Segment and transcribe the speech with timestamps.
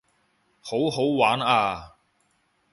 [0.61, 1.97] 好好玩啊